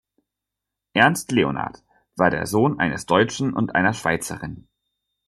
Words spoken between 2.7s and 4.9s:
eines Deutschen und einer Schweizerin.